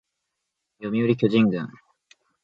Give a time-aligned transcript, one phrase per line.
[0.79, 1.69] 読売巨人軍